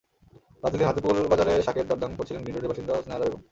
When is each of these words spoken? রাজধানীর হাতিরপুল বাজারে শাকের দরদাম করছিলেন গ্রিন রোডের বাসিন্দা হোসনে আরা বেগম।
রাজধানীর 0.63 0.87
হাতিরপুল 0.89 1.17
বাজারে 1.31 1.53
শাকের 1.65 1.85
দরদাম 1.89 2.11
করছিলেন 2.17 2.41
গ্রিন 2.43 2.55
রোডের 2.55 2.71
বাসিন্দা 2.71 2.93
হোসনে 2.95 3.15
আরা 3.15 3.25
বেগম। 3.25 3.41